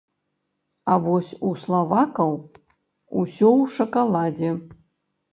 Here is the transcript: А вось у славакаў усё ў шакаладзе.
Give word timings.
А 0.93 0.93
вось 1.07 1.27
у 1.49 1.51
славакаў 1.63 2.31
усё 3.21 3.49
ў 3.59 3.63
шакаладзе. 3.75 4.49